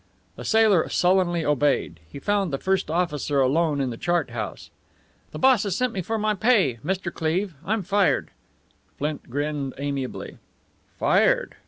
[0.35, 1.99] The sailor sullenly obeyed.
[2.11, 4.71] He found the first officer alone in the chart house.
[5.29, 7.13] "The boss has sent me for my pay, Mr.
[7.13, 7.53] Cleve.
[7.63, 8.31] I'm fired."
[8.97, 10.39] Flint grinned amiably.
[10.97, 11.55] "Fired?